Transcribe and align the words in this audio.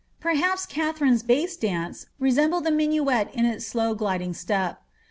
Perftiaps 0.19 0.67
Katharine's 0.67 1.21
b€ue 1.21 1.59
dance 1.59 2.07
resembled 2.17 2.63
the 2.63 2.71
minuet 2.71 3.29
in 3.35 3.45
its 3.45 3.67
slow 3.67 3.95
gbding 3.95 4.35
step. 4.35 4.81